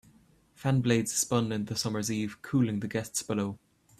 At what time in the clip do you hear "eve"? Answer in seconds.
2.09-2.41